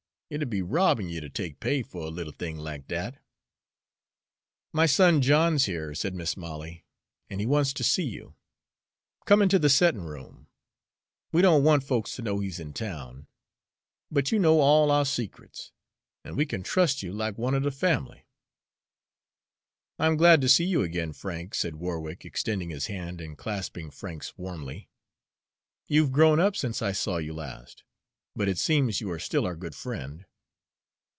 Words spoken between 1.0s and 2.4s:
you ter take pay fer a little